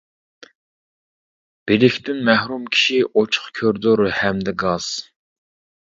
[1.71, 4.93] بىلىكتىن مەھرۇم كىشى، ئوچۇق كوردۇر ھەمدە گاس.